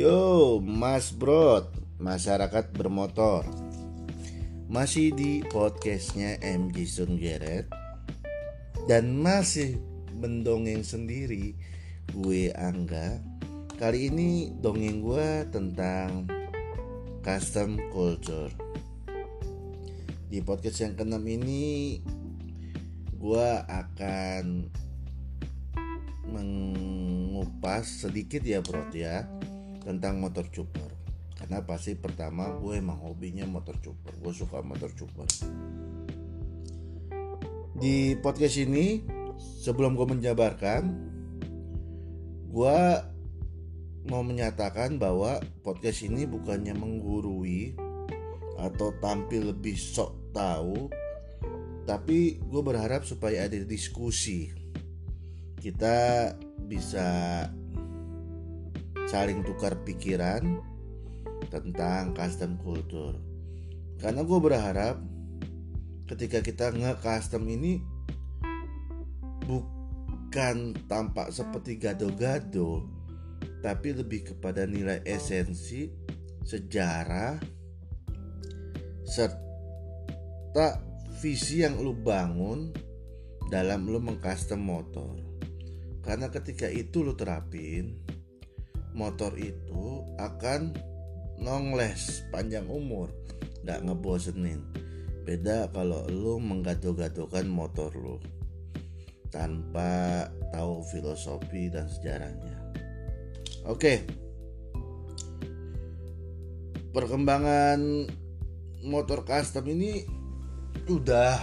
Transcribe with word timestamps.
Yo, 0.00 0.64
Mas 0.64 1.12
Brot, 1.12 1.76
masyarakat 2.00 2.72
bermotor. 2.72 3.44
Masih 4.64 5.12
di 5.12 5.44
podcastnya 5.44 6.40
MG 6.40 6.88
Sun 6.88 7.20
Geret 7.20 7.68
dan 8.88 9.12
masih 9.20 9.76
mendongeng 10.16 10.80
sendiri 10.80 11.52
gue 12.16 12.48
Angga. 12.56 13.20
Kali 13.76 14.08
ini 14.08 14.48
dongeng 14.56 15.04
gue 15.04 15.44
tentang 15.52 16.24
custom 17.20 17.76
culture. 17.92 18.56
Di 20.32 20.40
podcast 20.40 20.80
yang 20.80 20.96
keenam 20.96 21.28
ini 21.28 22.00
gue 23.20 23.48
akan 23.68 24.64
mengupas 26.24 28.08
sedikit 28.08 28.40
ya 28.40 28.64
bro 28.64 28.88
ya 28.96 29.28
tentang 29.90 30.22
motor 30.22 30.46
cuper. 30.46 30.90
Karena 31.34 31.66
pasti 31.66 31.98
pertama 31.98 32.46
gue 32.62 32.78
emang 32.78 33.02
hobinya 33.02 33.42
motor 33.48 33.74
cuper. 33.82 34.14
Gue 34.22 34.30
suka 34.30 34.62
motor 34.62 34.94
cuper. 34.94 35.26
Di 37.74 38.14
podcast 38.22 38.56
ini 38.60 39.02
sebelum 39.64 39.98
gue 39.98 40.06
menjabarkan 40.06 40.82
gue 42.50 42.78
mau 44.10 44.22
menyatakan 44.22 44.98
bahwa 45.00 45.42
podcast 45.66 46.06
ini 46.06 46.26
bukannya 46.26 46.74
menggurui 46.76 47.74
atau 48.60 48.92
tampil 49.00 49.54
lebih 49.54 49.78
sok 49.78 50.34
tahu 50.36 50.90
tapi 51.88 52.38
gue 52.38 52.62
berharap 52.62 53.02
supaya 53.02 53.50
ada 53.50 53.58
diskusi. 53.66 54.52
Kita 55.58 56.30
bisa 56.62 57.08
saling 59.10 59.42
tukar 59.42 59.74
pikiran 59.82 60.62
tentang 61.50 62.14
custom 62.14 62.54
culture. 62.62 63.18
Karena 63.98 64.22
gue 64.22 64.38
berharap 64.38 65.02
ketika 66.06 66.38
kita 66.38 66.70
nge-custom 66.70 67.42
ini 67.50 67.82
bukan 69.50 70.78
tampak 70.86 71.34
seperti 71.34 71.82
gado-gado 71.82 72.86
tapi 73.58 73.98
lebih 73.98 74.30
kepada 74.30 74.62
nilai 74.62 75.02
esensi 75.02 75.90
sejarah 76.46 77.42
serta 79.02 80.68
visi 81.18 81.66
yang 81.66 81.82
lu 81.82 81.98
bangun 81.98 82.70
dalam 83.50 83.90
lu 83.90 83.98
mengcustom 83.98 84.62
motor. 84.62 85.18
Karena 86.00 86.30
ketika 86.30 86.70
itu 86.70 87.02
lu 87.02 87.18
terapin 87.18 88.09
motor 88.92 89.34
itu 89.38 90.04
akan 90.18 90.74
nongles 91.40 92.26
panjang 92.28 92.68
umur 92.68 93.10
nggak 93.64 93.86
ngebosenin. 93.86 94.60
Beda 95.24 95.68
kalau 95.70 96.08
lu 96.08 96.40
menggaduh-gaduhkan 96.40 97.46
motor 97.46 97.92
lu 97.92 98.16
tanpa 99.30 100.26
tahu 100.50 100.82
filosofi 100.90 101.70
dan 101.70 101.86
sejarahnya. 101.86 102.56
Oke. 103.68 104.02
Perkembangan 106.90 108.10
motor 108.82 109.22
custom 109.22 109.70
ini 109.70 110.02
udah 110.90 111.38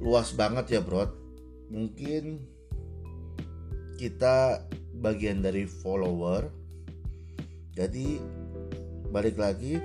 luas 0.00 0.32
banget 0.36 0.76
ya 0.76 0.80
bro 0.80 1.08
mungkin 1.70 2.44
kita 4.00 4.64
bagian 5.00 5.40
dari 5.40 5.64
follower. 5.64 6.52
Jadi 7.74 8.20
balik 9.10 9.40
lagi 9.40 9.80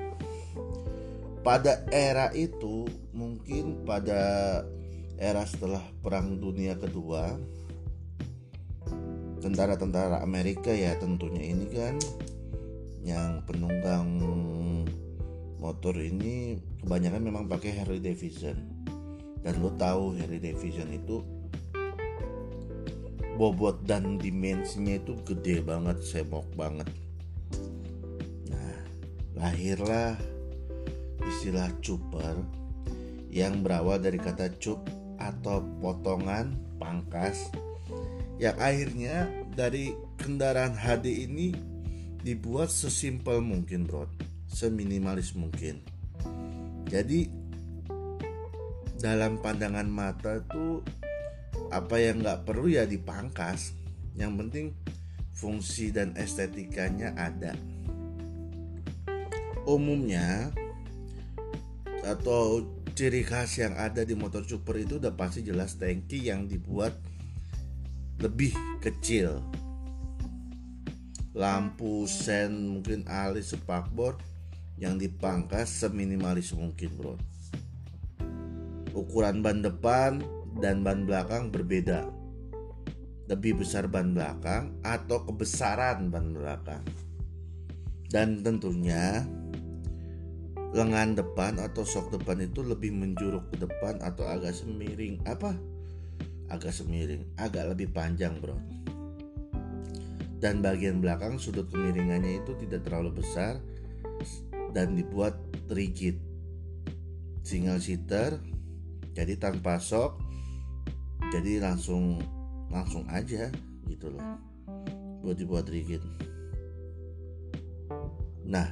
pada 1.42 1.82
era 1.90 2.30
itu 2.36 2.86
mungkin 3.16 3.88
pada 3.88 4.62
era 5.16 5.42
setelah 5.48 5.82
perang 6.04 6.38
dunia 6.38 6.76
kedua 6.76 7.34
tentara-tentara 9.40 10.20
Amerika 10.26 10.74
ya 10.74 10.98
tentunya 10.98 11.54
ini 11.54 11.66
kan 11.70 11.96
yang 13.06 13.46
penunggang 13.46 14.10
motor 15.62 15.98
ini 15.98 16.62
kebanyakan 16.82 17.22
memang 17.26 17.46
pakai 17.50 17.74
Harley 17.78 18.02
Davidson. 18.02 18.58
Dan 19.46 19.62
lo 19.62 19.74
tahu 19.78 20.18
Harley 20.18 20.42
Davidson 20.42 20.90
itu 20.94 21.22
bobot 23.36 23.84
dan 23.84 24.16
dimensinya 24.16 24.96
itu 24.96 25.14
gede 25.28 25.60
banget 25.60 26.00
semok 26.02 26.48
banget. 26.56 26.88
Nah 28.50 28.80
lahirlah 29.36 30.16
istilah 31.20 31.68
cuper 31.84 32.40
yang 33.28 33.60
berawal 33.60 34.00
dari 34.00 34.16
kata 34.16 34.48
cup 34.58 34.80
atau 35.20 35.60
potongan 35.84 36.56
pangkas 36.80 37.52
yang 38.36 38.56
akhirnya 38.60 39.32
dari 39.56 39.96
kendaraan 40.20 40.76
HD 40.76 41.28
ini 41.28 41.56
dibuat 42.24 42.72
sesimpel 42.72 43.40
mungkin 43.40 43.88
bro. 43.88 44.08
Seminimalis 44.48 45.36
mungkin. 45.36 45.84
Jadi 46.88 47.28
dalam 49.00 49.38
pandangan 49.40 49.88
mata 49.88 50.40
tuh 50.48 50.80
apa 51.72 52.02
yang 52.02 52.22
nggak 52.22 52.46
perlu 52.46 52.70
ya 52.70 52.86
dipangkas. 52.86 53.74
Yang 54.16 54.32
penting 54.40 54.68
fungsi 55.36 55.92
dan 55.92 56.16
estetikanya 56.16 57.12
ada. 57.20 57.54
Umumnya 59.66 60.54
atau 62.06 62.64
ciri 62.96 63.26
khas 63.26 63.60
yang 63.60 63.76
ada 63.76 64.08
di 64.08 64.16
motor 64.16 64.46
super 64.48 64.78
itu 64.80 65.02
udah 65.02 65.12
pasti 65.18 65.44
jelas 65.44 65.76
tangki 65.76 66.32
yang 66.32 66.48
dibuat 66.48 66.96
lebih 68.24 68.56
kecil. 68.80 69.44
Lampu 71.36 72.08
sen 72.08 72.80
mungkin 72.80 73.04
alis 73.12 73.52
spakbor 73.52 74.16
yang 74.80 74.96
dipangkas 74.96 75.84
seminimalis 75.84 76.56
mungkin 76.56 76.90
bro. 76.96 77.16
Ukuran 78.96 79.44
ban 79.44 79.60
depan 79.60 80.24
dan 80.60 80.82
ban 80.84 81.04
belakang 81.04 81.52
berbeda. 81.52 82.08
Lebih 83.26 83.66
besar 83.66 83.90
ban 83.90 84.14
belakang 84.14 84.78
atau 84.86 85.26
kebesaran 85.26 86.14
ban 86.14 86.32
belakang. 86.32 86.86
Dan 88.08 88.46
tentunya 88.46 89.26
lengan 90.76 91.16
depan 91.16 91.58
atau 91.58 91.88
sok 91.88 92.20
depan 92.20 92.44
itu 92.44 92.60
lebih 92.60 92.92
menjuruk 92.92 93.48
ke 93.52 93.64
depan 93.64 94.00
atau 94.04 94.28
agak 94.28 94.52
semiring 94.52 95.24
apa? 95.24 95.56
Agak 96.52 96.76
semiring, 96.76 97.26
agak 97.40 97.74
lebih 97.74 97.90
panjang, 97.90 98.38
Bro. 98.38 98.60
Dan 100.38 100.62
bagian 100.62 101.02
belakang 101.02 101.42
sudut 101.42 101.66
kemiringannya 101.72 102.44
itu 102.44 102.54
tidak 102.62 102.86
terlalu 102.86 103.24
besar 103.24 103.58
dan 104.76 104.94
dibuat 104.94 105.34
rigid. 105.72 106.20
Single 107.42 107.82
seater 107.82 108.38
jadi 109.16 109.40
tanpa 109.40 109.80
sok 109.80 110.25
jadi 111.36 111.68
langsung 111.68 112.24
langsung 112.72 113.04
aja 113.12 113.52
gitu 113.92 114.08
loh. 114.08 114.24
Buat 115.20 115.36
dibuat 115.36 115.68
rigid. 115.68 116.00
Nah 118.48 118.72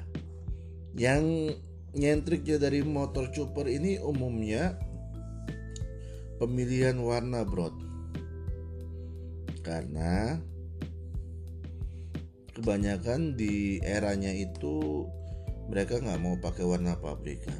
yang 0.95 1.51
nyentriknya 1.91 2.55
dari 2.61 2.79
motor 2.87 3.27
chopper 3.35 3.67
ini 3.67 3.99
umumnya 3.99 4.79
pemilihan 6.39 6.95
warna 7.03 7.43
broad. 7.43 7.75
Karena 9.59 10.39
kebanyakan 12.55 13.35
di 13.35 13.83
eranya 13.83 14.31
itu 14.31 15.03
mereka 15.67 15.99
nggak 15.99 16.21
mau 16.23 16.39
pakai 16.39 16.63
warna 16.63 16.95
pabrikan. 16.95 17.59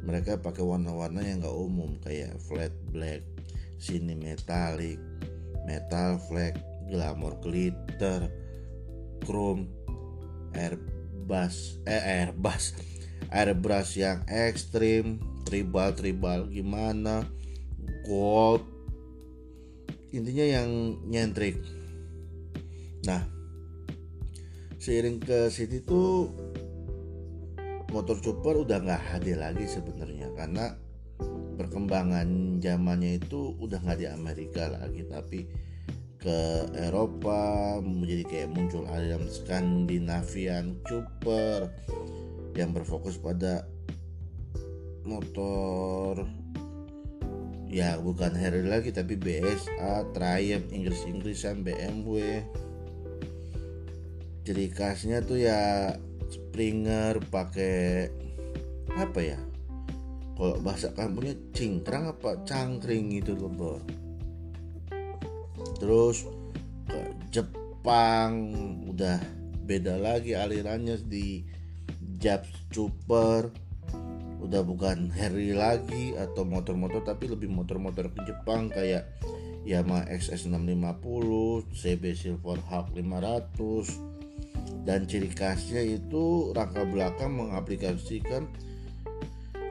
Mereka 0.00 0.40
pakai 0.40 0.64
warna-warna 0.64 1.20
yang 1.22 1.44
nggak 1.44 1.54
umum 1.54 2.00
kayak 2.00 2.34
flat 2.40 2.72
black 2.88 3.20
sini 3.80 4.12
metalik, 4.12 5.00
metal 5.64 6.20
flag, 6.28 6.54
glamour 6.92 7.40
glitter, 7.40 8.28
chrome, 9.24 9.66
airbrush, 10.52 11.80
eh 11.88 12.28
airbrush, 12.28 12.76
airbrush 13.32 13.96
yang 13.96 14.20
ekstrim, 14.28 15.16
tribal 15.48 15.96
tribal 15.96 16.44
gimana, 16.52 17.24
gold, 18.04 18.62
intinya 20.12 20.46
yang 20.60 21.00
nyentrik. 21.08 21.56
Nah, 23.08 23.24
seiring 24.76 25.24
ke 25.24 25.48
sini 25.48 25.80
tuh 25.80 26.28
motor 27.90 28.16
super 28.22 28.54
udah 28.60 28.78
nggak 28.80 29.02
hadir 29.14 29.40
lagi 29.40 29.66
sebenarnya 29.66 30.30
karena 30.38 30.78
perkembangan 31.60 32.56
zamannya 32.64 33.20
itu 33.20 33.52
udah 33.60 33.84
nggak 33.84 34.00
di 34.00 34.08
Amerika 34.08 34.72
lagi 34.72 35.04
tapi 35.04 35.44
ke 36.20 36.64
Eropa 36.76 37.76
menjadi 37.84 38.24
kayak 38.24 38.52
muncul 38.56 38.88
aliran 38.88 39.28
Skandinavian 39.28 40.80
Cooper 40.88 41.68
yang 42.56 42.72
berfokus 42.72 43.20
pada 43.20 43.68
motor. 45.04 46.24
Ya 47.70 48.00
bukan 48.02 48.34
Harley 48.34 48.66
lagi 48.66 48.90
tapi 48.90 49.14
BSA, 49.14 50.10
Triumph, 50.10 50.74
Inggris-Inggrisan, 50.74 51.62
BMW 51.62 52.42
jadi 54.50 54.64
khasnya 54.72 55.18
tuh 55.22 55.38
ya 55.38 55.94
Springer 56.26 57.22
pakai 57.28 58.10
apa 58.98 59.20
ya 59.22 59.38
kalau 60.40 60.56
bahasa 60.64 60.88
kampungnya 60.96 61.36
cingkrang 61.52 62.08
apa 62.16 62.40
cangkring 62.48 63.20
gitu 63.20 63.36
loh 63.36 63.52
bor 63.52 63.80
terus 65.76 66.24
ke 66.88 67.00
Jepang 67.28 68.56
udah 68.88 69.20
beda 69.68 70.00
lagi 70.00 70.32
alirannya 70.32 70.98
di 71.04 71.46
Jab 72.20 72.44
Super. 72.68 73.48
Udah 74.40 74.60
bukan 74.60 75.08
Harry 75.14 75.56
lagi 75.56 76.12
atau 76.16 76.44
motor-motor 76.44 77.06
tapi 77.06 77.30
lebih 77.30 77.48
motor-motor 77.48 78.12
ke 78.12 78.20
Jepang 78.28 78.68
kayak 78.72 79.06
Yamaha 79.62 80.08
XS650, 80.16 81.28
CB 81.70 82.02
Silverhawk 82.16 82.92
500 82.96 84.84
dan 84.88 85.04
ciri 85.04 85.28
khasnya 85.28 85.84
itu 85.84 86.56
rangka 86.56 86.88
belakang 86.88 87.36
mengaplikasikan 87.36 88.48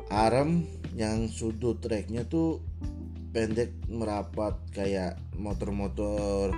arm 0.09 0.65
yang 0.97 1.29
sudut 1.29 1.77
treknya 1.77 2.25
tuh 2.25 2.65
pendek 3.29 3.71
merapat 3.85 4.57
kayak 4.73 5.21
motor-motor 5.37 6.49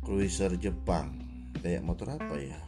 cruiser 0.00 0.56
Jepang. 0.56 1.20
Kayak 1.60 1.84
motor 1.84 2.16
apa 2.16 2.34
ya? 2.40 2.60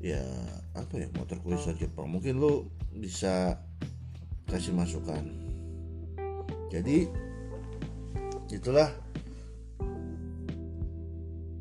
Ya 0.00 0.24
apa 0.72 0.94
ya 0.96 1.08
motor 1.12 1.36
cruiser 1.44 1.76
Jepang? 1.76 2.08
Mungkin 2.08 2.40
lo 2.40 2.64
bisa 2.96 3.60
kasih 4.48 4.72
masukan. 4.72 5.28
Jadi 6.72 7.06
itulah 8.50 8.88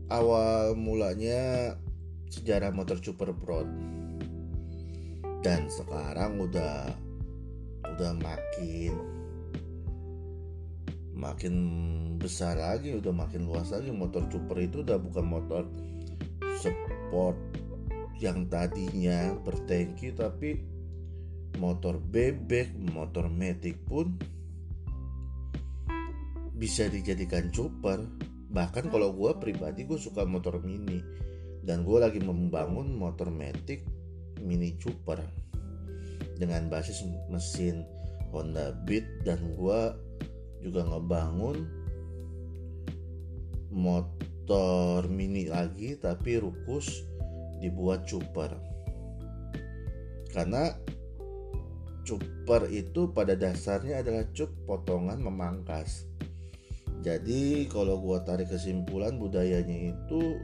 awal 0.10 0.74
mulanya 0.74 1.75
sejarah 2.32 2.74
motor 2.74 2.98
super 2.98 3.30
broad 3.30 3.70
dan 5.39 5.71
sekarang 5.71 6.39
udah 6.44 6.91
udah 7.95 8.13
makin 8.19 8.94
makin 11.15 11.56
besar 12.19 12.56
lagi 12.56 12.95
udah 12.95 13.12
makin 13.12 13.47
luas 13.47 13.71
lagi. 13.71 13.91
Motor 13.91 14.27
super 14.31 14.59
itu 14.59 14.83
udah 14.83 15.00
bukan 15.00 15.25
motor 15.27 15.63
sport 16.59 17.36
yang 18.19 18.51
tadinya 18.51 19.31
bertengki 19.44 20.12
tapi 20.12 20.59
motor 21.59 22.00
bebek 22.00 22.75
motor 22.91 23.31
metik 23.31 23.80
pun 23.88 24.15
bisa 26.59 26.91
dijadikan 26.91 27.47
super. 27.56 28.03
Bahkan 28.51 28.91
kalau 28.91 29.15
gue 29.15 29.31
pribadi 29.39 29.88
gue 29.88 29.95
suka 29.95 30.27
motor 30.27 30.59
mini. 30.59 31.00
Dan 31.59 31.83
gue 31.83 32.00
lagi 32.00 32.19
membangun 32.24 32.95
motor 32.95 33.31
metik 33.31 33.83
mini 34.41 34.75
super 34.80 35.19
dengan 36.39 36.71
basis 36.71 37.03
mesin 37.27 37.83
Honda 38.31 38.71
Beat 38.88 39.06
dan 39.27 39.39
gue 39.59 39.81
juga 40.63 40.81
ngebangun 40.88 41.68
motor 43.69 45.07
mini 45.12 45.51
lagi 45.51 46.00
tapi 46.00 46.39
rukus 46.39 47.03
dibuat 47.59 48.07
cuper 48.07 48.69
karena 50.30 50.77
cuper 52.09 52.69
itu 52.74 53.09
pada 53.13 53.38
dasarnya 53.38 54.01
adalah 54.01 54.25
cup 54.33 54.50
potongan 54.65 55.21
memangkas. 55.21 56.09
Jadi 57.06 57.69
kalau 57.69 58.01
gua 58.01 58.25
tarik 58.25 58.50
kesimpulan 58.50 59.21
budayanya 59.21 59.94
itu 59.94 60.41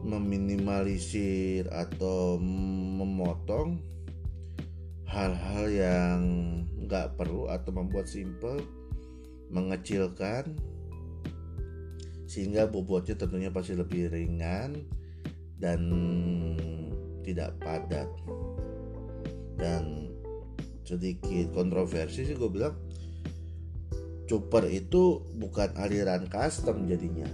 meminimalisir 0.00 1.68
atau 1.68 2.40
memotong 2.40 3.80
hal-hal 5.04 5.66
yang 5.68 6.20
nggak 6.86 7.18
perlu 7.18 7.50
atau 7.50 7.70
membuat 7.74 8.06
simple 8.06 8.62
mengecilkan 9.50 10.54
sehingga 12.30 12.70
bobotnya 12.70 13.18
tentunya 13.18 13.50
pasti 13.50 13.74
lebih 13.74 14.06
ringan 14.14 14.86
dan 15.58 15.80
tidak 17.26 17.58
padat. 17.58 18.06
Dan 19.58 20.14
sedikit 20.86 21.52
kontroversi 21.52 22.24
sih 22.24 22.38
gue 22.38 22.50
bilang 22.50 22.78
chopper 24.30 24.66
itu 24.70 25.26
bukan 25.38 25.74
aliran 25.74 26.30
custom 26.30 26.86
jadinya 26.86 27.26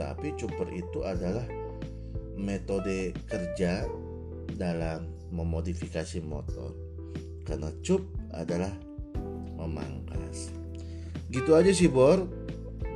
tapi 0.00 0.32
chopper 0.40 0.68
itu 0.72 1.04
adalah 1.04 1.44
metode 2.36 3.16
kerja 3.26 3.86
dalam 4.54 5.08
memodifikasi 5.30 6.20
motor 6.26 6.74
karena 7.46 7.70
cup 7.82 8.02
adalah 8.34 8.70
memangkas. 9.56 10.54
Gitu 11.30 11.54
aja 11.54 11.70
sih 11.70 11.90
Bor. 11.90 12.26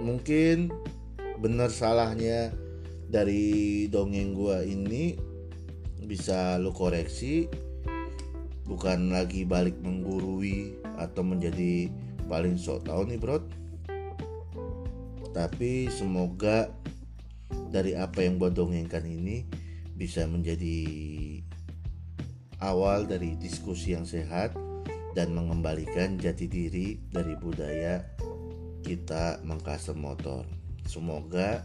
Mungkin 0.05 0.69
benar 1.39 1.71
salahnya 1.71 2.53
dari 3.09 3.87
dongeng 3.89 4.35
gua 4.35 4.67
ini 4.67 5.17
bisa 6.05 6.61
lu 6.61 6.75
koreksi 6.75 7.49
bukan 8.65 9.13
lagi 9.13 9.45
balik 9.45 9.77
menggurui 9.81 10.77
atau 10.97 11.25
menjadi 11.25 11.89
paling 12.29 12.57
sok 12.57 12.89
tahu 12.89 13.09
nih 13.09 13.21
bro 13.21 13.41
tapi 15.37 15.91
semoga 15.93 16.73
dari 17.71 17.99
apa 17.99 18.23
yang 18.23 18.39
gua 18.39 18.51
dongengkan 18.51 19.03
ini 19.07 19.45
bisa 19.95 20.27
menjadi 20.27 20.79
awal 22.63 23.07
dari 23.07 23.39
diskusi 23.39 23.95
yang 23.95 24.07
sehat 24.07 24.55
dan 25.15 25.31
mengembalikan 25.31 26.19
jati 26.19 26.51
diri 26.51 26.99
dari 27.11 27.39
budaya 27.39 28.03
kita 28.83 29.41
mengcustom 29.47 30.03
motor. 30.03 30.43
Semoga 30.85 31.65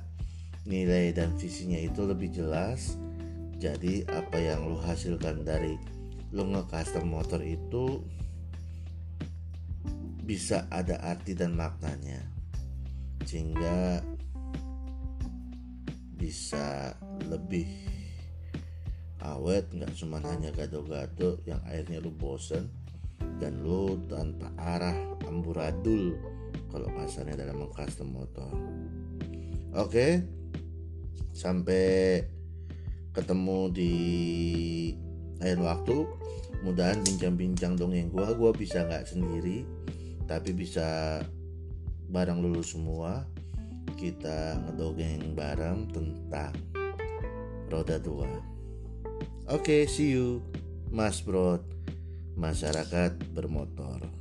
nilai 0.64 1.12
dan 1.12 1.36
visinya 1.36 1.78
itu 1.82 2.06
lebih 2.06 2.32
jelas. 2.32 2.96
Jadi 3.60 4.08
apa 4.08 4.40
yang 4.40 4.72
lo 4.72 4.80
hasilkan 4.80 5.44
dari 5.44 5.76
lo 6.32 6.48
nge-custom 6.48 7.10
motor 7.10 7.44
itu 7.44 8.00
bisa 10.24 10.70
ada 10.70 11.02
arti 11.02 11.36
dan 11.36 11.58
maknanya. 11.58 12.24
Sehingga 13.26 14.00
bisa 16.20 16.92
lebih 17.32 17.66
awet 19.24 19.72
nggak 19.72 19.96
cuma 19.96 20.20
hanya 20.20 20.52
gado-gado 20.52 21.40
yang 21.48 21.64
akhirnya 21.64 22.04
lu 22.04 22.12
bosen 22.12 22.68
dan 23.40 23.64
lu 23.64 23.96
tanpa 24.12 24.52
arah 24.60 24.96
amburadul 25.28 26.20
kalau 26.68 26.92
kasarnya 27.00 27.40
dalam 27.40 27.64
mengcustom 27.64 28.12
motor. 28.12 28.52
Oke 29.76 30.28
sampai 31.32 32.20
ketemu 33.16 33.60
di 33.72 33.94
akhir 35.40 35.60
waktu. 35.64 35.98
Mudahan 36.60 37.00
bincang-bincang 37.08 37.80
dongeng 37.80 38.12
gua 38.12 38.36
gua 38.36 38.52
bisa 38.52 38.84
nggak 38.84 39.08
sendiri 39.08 39.64
tapi 40.28 40.52
bisa 40.52 41.24
bareng 42.12 42.44
lulu 42.44 42.60
semua 42.60 43.24
kita 44.00 44.56
ngedongeng 44.64 45.36
bareng 45.36 45.92
tentang 45.92 46.56
roda 47.68 48.00
dua 48.00 48.32
Oke, 49.50 49.84
okay, 49.84 49.90
see 49.90 50.14
you, 50.14 50.46
Mas 50.94 51.26
Bro. 51.26 51.66
Masyarakat 52.38 53.18
bermotor. 53.34 54.19